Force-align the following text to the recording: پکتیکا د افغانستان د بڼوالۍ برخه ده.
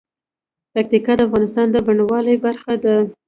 پکتیکا 0.73 1.13
د 1.17 1.21
افغانستان 1.27 1.67
د 1.71 1.75
بڼوالۍ 1.85 2.35
برخه 2.45 2.73
ده. 2.83 2.95